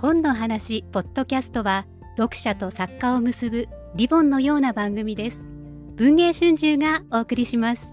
[0.00, 1.84] 本の話ポッドキャストは
[2.16, 5.50] 読者と作家を結ぶリボンのような番組です。
[5.96, 7.88] 文藝春秋がお送りします。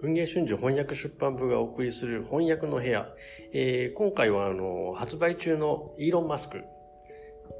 [0.00, 3.08] 文芸春秋翻訳出版部がお送りする翻訳の部屋。
[3.52, 6.62] えー、今回はあの、発売中のイーロン・マスク。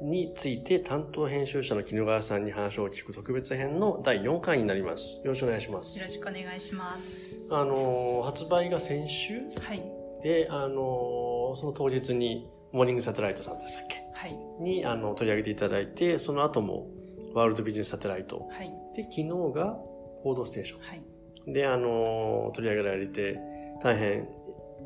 [0.01, 5.17] について担当編集者の絹川さんに話を聞く特別編の第4回になります。
[5.23, 5.99] よろしくお願いします。
[5.99, 7.03] よろしくお願いします。
[7.51, 9.83] あの、発売が先週はい。
[10.23, 14.03] で、あの、その当日にモーニングサテライトさんでしたっけ？
[14.13, 14.37] はい。
[14.59, 16.87] に、あの、取り上げていただいて、その後も
[17.33, 18.47] ワールドビジネスサテライト。
[18.51, 18.73] はい。
[18.95, 19.77] で、昨日が
[20.23, 20.81] 報道ステーション。
[20.81, 21.03] はい。
[21.47, 23.39] で、あの、取り上げられて、
[23.83, 24.27] 大変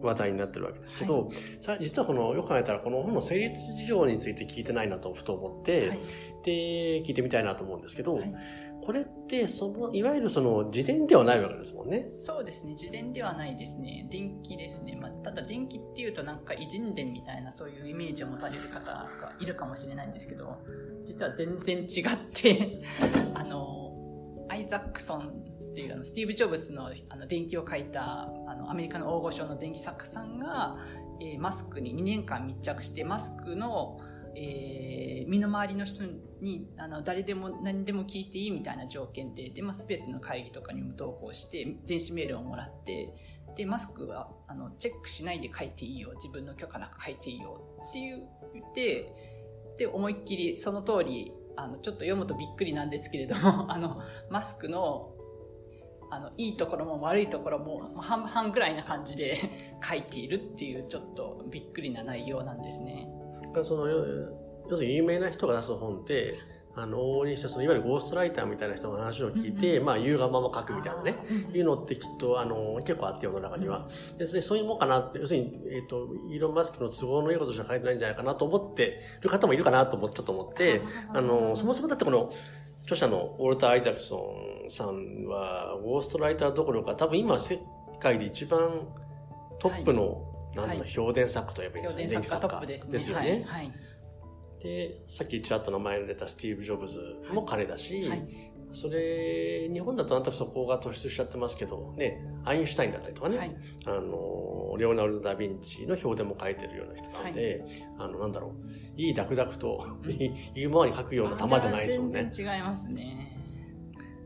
[0.01, 5.99] 話題になってるわけですけど、はい、さ実はこの、よく考えたらこの本の成立事情について聞いてないなとふと思って、はい、
[6.43, 8.35] で、聞いてみたいなと思うんですけど、はい、
[8.85, 12.07] これって、その、いわゆるその、自伝ではないわけですもんね。
[12.11, 12.73] そうですね。
[12.73, 14.07] 自伝ではないですね。
[14.11, 14.95] 電気ですね。
[14.95, 19.05] まあ、ただ電気っていうとなんか偉人伝みたいなそういうイメージを持たれる方が
[19.39, 20.57] いるかもしれないんですけど、
[21.03, 21.85] 実は全然違っ
[22.31, 22.81] て
[23.33, 23.85] あの、
[24.49, 30.77] アイザックソンっていうあのスティーブ・ジョブズのあの電気を書いたあアメリカの大御所の電気作家さんが、
[31.19, 33.99] えー、マスクに2年間密着してマスクの、
[34.35, 36.03] えー、身の回りの人
[36.41, 43.13] にあの誰でも何でも聞いていいみたいな条件でで、まあ、全ての会議とかにも同行して電子メールをもらって
[43.55, 49.13] でマスクはあのチェックしないで書いていいよ自分の許可なく書いていいよって言って
[49.77, 55.14] で思いっきりその通りあの、ちょっと読むとびっくりなんですけれども、 あの、マスクの、
[56.09, 59.35] あの、いいところも悪いところも半々ぐらいな感じで
[59.83, 63.07] 書いているっていう、ちょっとびっくりな内容なんですね。
[63.63, 66.35] その、要するに有名な人が出す本って、
[66.77, 71.15] あの、往々にして、その、いわゆるゴーストライターみたいな人の話を聞いて、うんうん、まあ、言うがまま書くみたいなね、
[71.53, 73.87] いうのってきっと、あの、結構あって世の中には。
[74.17, 80.81] で、そういうもんかなって、要するに、えっ、ー、と、イーロン・マスクの都合のいいことしか書いてないんじゃないかなと思ってる方もいるかなと思って、ちょっと思って、
[81.13, 82.33] あの、そもそもだってこの、
[82.85, 84.35] 著者のウォルター・アイザクソ
[84.67, 87.59] ンさんは、ゴーストライターどころか、多分今世
[87.99, 88.87] 界で一番
[89.59, 90.21] トップの、
[90.55, 93.43] はい、なんの、評伝作といえばいいんですか、ね、評伝作家トップですよね。
[93.47, 93.71] はい、はい
[94.65, 96.99] で、さっきちらっと名前が出たスティーブ・ジョブズ
[97.31, 98.09] も彼だし、はい。
[98.09, 98.27] はい、
[98.73, 107.65] それ、日本だとなんとそこが突出しちゃってますけど、ね、アインシュタインだったりとかね、はい、あの、レオナルド・ダ・ヴィンチの表でも書いてるような人なんで、
[107.97, 109.85] あの、なんだろう、いいダクダクと、
[110.53, 112.31] 言うままに書くような玉じゃないですもんね。
[112.37, 113.35] 違いますね。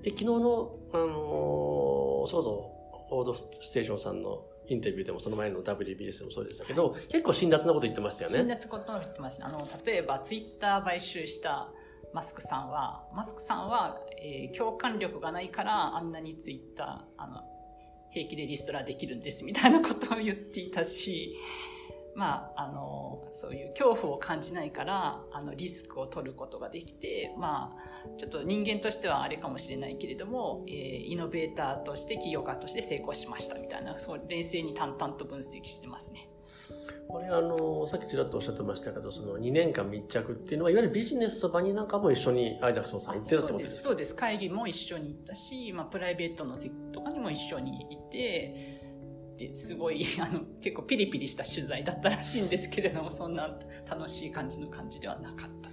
[0.02, 2.76] で、昨日の、あのそうそ
[3.12, 8.38] う、オードステーションさんのインタビューでもその前の WBS でもそうでしたけど、結構辛辣なこと言ってましたよね。
[8.38, 9.48] 辛辣なこと言ってました。
[9.48, 11.70] あの、例えばツイッター買収した
[12.14, 17.44] マスクさんは、マスクさんは、えー、共感力がないからあんなにツイッター、あの、
[18.12, 21.38] 平気でリストラできるんですみたいなことを言っていたし、
[22.16, 36.28] まあ、あの、そういう恐怖を感じないから、あの、リスクを取ることができて、まあ、ちょっと人間としてはあれかもしれないけれども、えー、イノベーターとして、起業家として成功しましたみたいな、そう、冷静に淡々と分析してますね。
[37.08, 43.90] これあの、さっきちらっとおっしゃってましたけど、その2年間密着っていうのは、いわゆるビジネスと場になんかも一緒にアイザクソンさん行ってたってことですか？
[43.90, 44.16] そうです。
[44.16, 48.80] 会議も一緒に行ったし、まあ、プライベートの席とかにも一緒に行って、
[49.48, 53.58] ってすごい あの結構ピリピリした取材だったらしいんですけれどもそんな
[53.90, 55.70] 楽しい感じの感じではなかった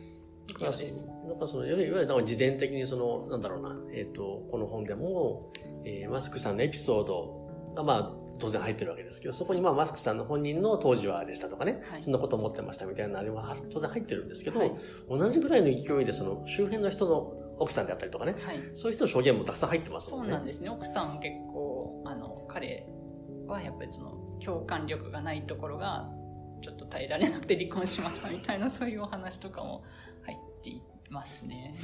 [0.64, 1.08] ようです。
[1.26, 5.50] なんかそのいわゆる自伝的にそのなんだろうな、えっ、ー、とこの本でも、
[5.84, 14.72] えー、マスクさんのエピソードがまあ当然入ってるわけですけど、そこにまあマスクさんの本人の当時はでしたとかね、はい、そんなこと思ってましたみたいなあれは当然入ってるんですけど、はい、
[15.08, 20.24] 同じぐらいの勢いでその周辺の人の奥さんであったりとかね、はい、そういう人の証言もたくさん入ってますもんね。
[20.26, 20.68] そうなんですね。
[20.68, 22.86] 奥さん結構、あの、彼
[23.46, 26.08] はやっぱりその共感力がないところが
[26.62, 29.84] ちょっと耐えられなくて離婚しましたみたいなそういうお話とかも
[30.24, 31.74] 入っていますね。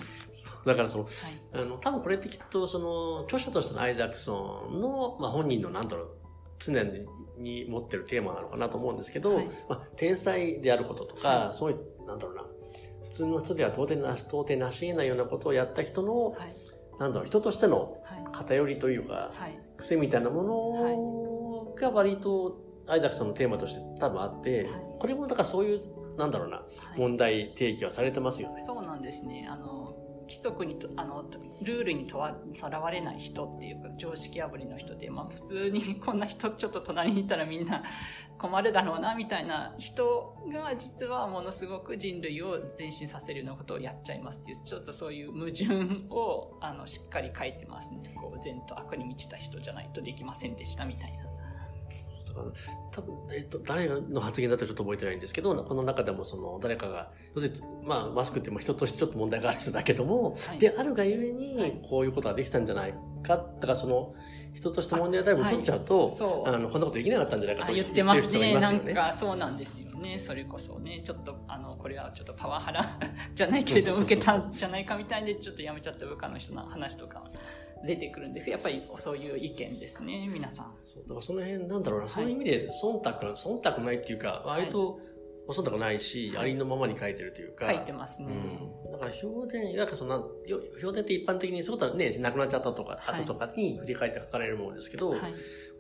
[0.67, 1.13] だからその、はい、
[1.53, 6.11] あの、多分これってきっとその、著者としてのアイザクソンの、まあ本人のなんだろう、
[6.65, 6.83] 常
[7.39, 12.45] に持ってるテーマなのかなと思うんですけど、はい、まあ天才であることとか、はい、そういう、なんだろうな、
[13.05, 16.37] 普通の人では到底なし、到底なし得ないようなことをやった人の、
[16.99, 17.99] なんだろう、人としての
[18.33, 19.33] 偏りというか、
[19.77, 26.65] 癖みたいなものを、が割とアイザクソンのテーマとして多分あって、はい、これもだからそういう、なんだろうな、は
[26.97, 28.63] い、問題提起はされてますよね。
[28.65, 29.47] そうなんですね。
[29.49, 31.25] あの、規則にと、あの、
[31.63, 32.19] ルールにと、
[32.71, 37.83] らわれない人っていうか、常識破りの人で、まあ普通にこんな人ちょっと隣にいたらみんな
[38.39, 48.01] 困るだろうな、みたいな人が実はものすごく人類を前進させるようなことをやっちゃいますっていう、ちょっとそういう矛盾を、あの、しっかり書いてますね。
[48.21, 51.32] こう、善と悪に満ちた人じゃないとできませんでしたみたいな。
[52.27, 52.47] だから
[52.93, 60.59] 多分、えっと、誰の発言だったかちょっと覚えてないんですけど、この中でもその、誰かが、要するに、まあ、マスクってまあ人としてちょっと問題がある人だけども、はい。
[60.59, 64.15] であるがゆえにはい、こういうことができたんじゃないか、だからその、
[64.55, 68.55] 人として問題タイムを取っちゃうと、はいの、こんなことできなかったんじゃないかとあ言ってますね。
[68.55, 68.93] ますよね。
[68.93, 70.19] なんか、そうなんですよね。
[70.19, 72.99] それこそね、ちょっと、あの、これはちょっとパワハラ
[73.35, 77.25] じゃないけれど受けたんじゃないかみたいで、ちょっとやめちゃった部下の人の話とか
[77.85, 80.75] 出てくるんですやっぱりそういう意見ですね、皆さん。
[80.83, 85.01] そうだからその辺、なんだろうな、いそういう意味で、忖度、忖度ないっていうか、割と、
[85.49, 87.73] 忖度ないし、はいありのままに書いてるというか。
[87.73, 88.29] 書いてますね。
[88.29, 88.93] うん。
[88.93, 95.21] だから表現、なんかその、よ表現って一般的にそういうことはね、亡くなっちゃったとか、はい後とかに振り返って書かれるものですけど、はい。
[95.21, 95.27] こ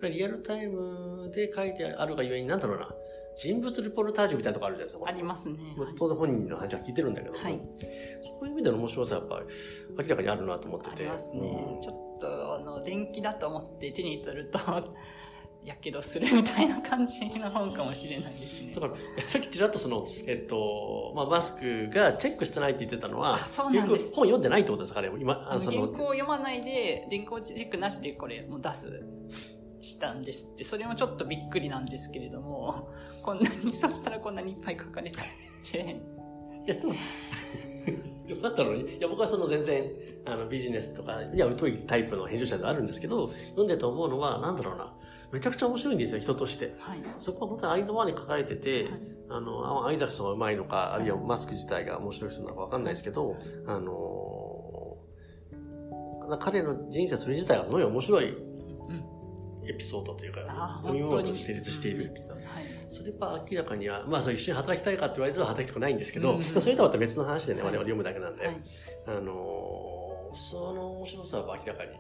[0.02, 2.94] れリアルタイムで書いてあるがゆえに、なんだろうな、
[3.36, 5.08] 人物レポルタージュみたいなとこあるじゃないですか。
[5.08, 5.58] ありますね。
[5.96, 7.60] 当然本人の話は聞いてるんだけども、はい
[8.22, 10.92] そういう意味での面白さはやっぱり明らかにあるなと思ってて。
[10.92, 11.40] ありますね。
[11.80, 14.58] ちょっと、あの、電気だと思って手に取ると、
[15.64, 18.80] やけどするみたいな感じの本かもしれないですねだ。
[18.80, 18.94] から、
[19.28, 29.06] さっきちらっとその、えっと、まあ、マスクがチェックしてないって言ってたのは、あそうなんです本読んでないってことですかね、今、あのそ原稿を読まないで、原稿チェックなしでこれも出す、
[29.82, 32.88] したんですって、それもちょっとびっくりなんですけれども、
[33.22, 35.26] こんなに、そしたらこんなにいっぱい書かれちゃっ
[35.70, 36.00] て、
[36.64, 36.94] いや、でも、
[38.26, 38.74] でもだったの？
[38.74, 39.90] に、いや、僕はその全然、
[40.24, 44.94] あの、ビジネスとかには疎いタイプの編集者ではあるんですけど、読んでて思うのは、なんだろうな、
[45.32, 46.74] めちゃくちゃ面白いんですよ、人として。
[46.78, 46.98] はい。
[47.18, 48.92] そこは本当にありのままに書かれてて、はい
[49.30, 53.36] あの、あアイザックソンがうまいのか、あるいはマスク自体が面白い人なのかわかんないですけど、
[53.66, 54.82] あのー
[56.38, 58.51] 彼の人生それ自体がすごい面白いうん。
[59.66, 62.04] エピソードというか、あ読み物として成立している。
[62.08, 62.64] はい。
[62.88, 68.56] それは明らかには、まあそう一緒に働きたいかって言われると働きたくないんですけど、うんそれとはまた別の話でね、はい我々読むだけなんで、はい。
[69.06, 71.90] あのーその面白さは明らかに、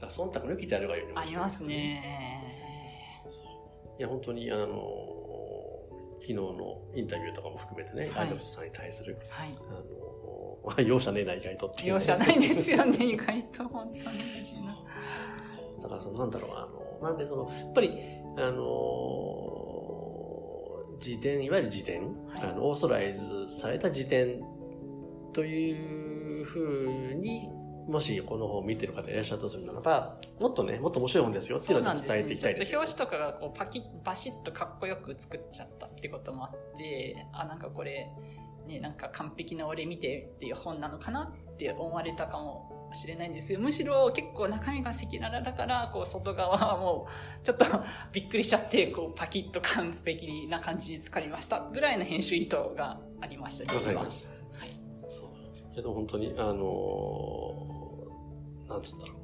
[0.00, 1.64] 忖度抜きであるがように面白いあります。
[1.64, 2.44] ね。
[3.98, 5.10] いや、本当に、あのー
[6.22, 9.54] 昨日のインタビューとかも含めてね、はいアイザさんに対する、はい。
[9.70, 14.18] あのー容赦ねえな、意外とっていうね、容赦ないですよね、意外と、本当に
[15.80, 15.88] 大事な。
[15.88, 16.68] だから、その、なんだろう、あ
[17.02, 17.98] の、なんでその、やっぱり、
[18.36, 19.70] あのー
[21.00, 24.42] 辞典、いわゆる辞典、はいあの、オーソライズされた辞典
[25.32, 27.48] というふうに、
[27.88, 32.84] もしこの本を見てる方いらっしゃるとするならば、もっとね、もっと面白い本ですよっていうのを伝えていきたいですよ。
[32.86, 38.08] ちょっと表紙とかがこうパキッ、バシッとかっこよく作っちゃったってこともあって、あ、なんかこれ、
[38.66, 47.06] ね、なんか完璧な俺見てっていう本なのかなって思われたかもしれないんですけど、むしろ結構中身が赤裸々だから、こう外側はも
[47.42, 47.66] うちょっと
[48.12, 53.90] びっくりしちゃって、こうパキッと完璧な感じに作りましたぐらいの編集意図がありました、わか。
[53.90, 54.30] ります。
[54.58, 54.70] はい。
[55.08, 55.74] そう。
[55.74, 59.14] けど本当に、あのーなんつうんだろ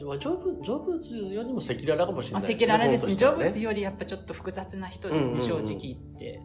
[0.00, 0.06] う。
[0.06, 3.14] まあ、ジョブ、ジョブズよりも赤裸々かもしれまあ、ない赤裸々ですね。
[3.16, 6.40] ジョブズよよりやっぱちょっと複雑な人ですね、うんうんうん正直言って。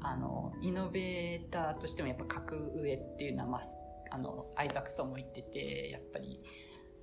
[0.00, 3.62] あの、イノベーターとしてもやっぱ格上っていうのは、まあ、
[4.10, 6.40] あの、アイザクソンも言ってて、やっぱり、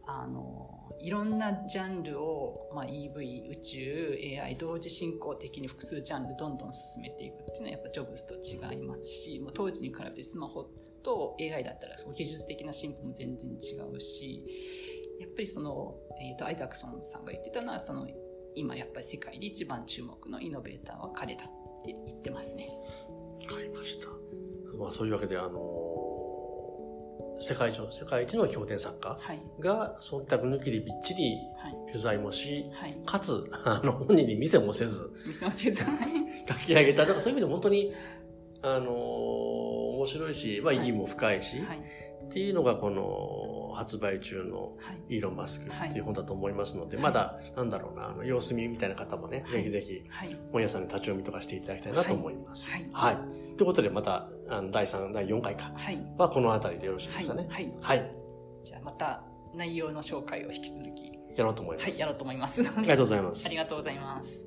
[0.07, 10.63] あの、いろんなジャンルを、まあ、EV、宇宙、AI、同時進行的に複数ジャンルどんどん進めていくっていうのはやっぱジョブズと違いますし、もう当時に比べてスマホ
[11.03, 13.55] と AI だったら技術的な進歩も全然違
[13.95, 14.43] うし、
[15.19, 18.07] やっぱりその、えっ、と、アイザクソンさんが言ってたのは、その、
[18.55, 21.47] 今やっぱり世界で一番注目のイノベーターは彼だっ
[21.83, 22.69] て言ってますね。
[23.51, 24.07] わかりました。
[24.77, 25.91] まあ、そういうわけで、あのー
[27.43, 29.41] 世界一の、世界一の評点作家はい。
[29.59, 31.73] が忖度抜きでびっちりはい。
[31.87, 32.95] 取材もし、はい。
[33.03, 35.73] かつ、あの、本人に見せもせず、見せません。
[35.73, 36.45] はい。
[36.47, 37.01] 書き上げた。
[37.01, 37.93] だからそういう意味で本当に、
[38.61, 38.91] あのー
[40.01, 41.79] 面白いし、まあ意義も深いし、はい。
[41.79, 43.03] っていうのがこの
[43.73, 45.15] 発売中のはい。
[45.15, 50.37] イーロン・マスクはいっていう本だと思いますので、はいまだ、なんだろうな、あの、様子見みたいな方もね、はいぜひぜひ、はい。
[50.51, 52.71] 本屋さんに立ち読みとかしていただきたいなと思います。
[52.71, 53.15] はいはい。
[53.57, 55.71] ということで、また、あの第3、第4回か、
[56.17, 57.47] はこの辺りでよろしいですかね。
[57.49, 57.73] はい。
[57.81, 58.11] はい。
[58.63, 59.23] じゃあまた
[59.55, 61.89] 内容の紹介を引き続き、やろうと思います。
[61.89, 62.61] はい、やろうと思います。
[62.61, 63.45] ありがとうございます。
[63.47, 64.45] ありがとうございます。